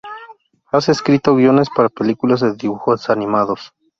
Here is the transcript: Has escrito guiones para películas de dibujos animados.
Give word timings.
Has 0.71 0.89
escrito 0.89 1.35
guiones 1.35 1.69
para 1.69 1.87
películas 1.87 2.39
de 2.39 2.55
dibujos 2.55 3.11
animados. 3.11 3.71